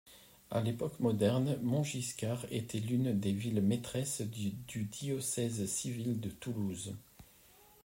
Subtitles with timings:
[0.49, 4.49] À l'époque moderne, Montgiscard était l'une des villes maîtresses du
[4.89, 6.95] diocèse civil de Toulouse.